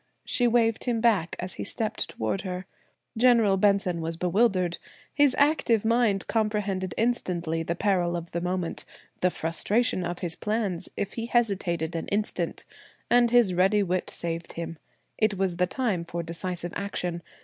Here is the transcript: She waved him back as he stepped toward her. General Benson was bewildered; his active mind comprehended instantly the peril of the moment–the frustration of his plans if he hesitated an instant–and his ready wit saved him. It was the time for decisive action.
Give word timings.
She 0.25 0.47
waved 0.47 0.85
him 0.85 0.99
back 0.99 1.35
as 1.37 1.53
he 1.53 1.63
stepped 1.63 2.09
toward 2.09 2.41
her. 2.41 2.65
General 3.15 3.55
Benson 3.55 4.01
was 4.01 4.17
bewildered; 4.17 4.79
his 5.13 5.35
active 5.37 5.85
mind 5.85 6.25
comprehended 6.25 6.95
instantly 6.97 7.61
the 7.61 7.75
peril 7.75 8.15
of 8.15 8.31
the 8.31 8.41
moment–the 8.41 9.29
frustration 9.29 10.03
of 10.03 10.17
his 10.17 10.35
plans 10.35 10.89
if 10.97 11.13
he 11.13 11.27
hesitated 11.27 11.95
an 11.95 12.07
instant–and 12.07 13.29
his 13.29 13.53
ready 13.53 13.83
wit 13.83 14.09
saved 14.09 14.53
him. 14.53 14.79
It 15.19 15.37
was 15.37 15.57
the 15.57 15.67
time 15.67 16.03
for 16.03 16.23
decisive 16.23 16.73
action. 16.75 17.21